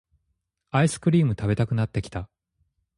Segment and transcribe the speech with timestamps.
[0.71, 2.27] アイスクリーム食べたくなってきた